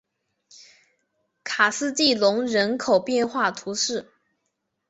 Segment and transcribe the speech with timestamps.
[1.43, 4.09] 卡斯蒂隆人口变化图示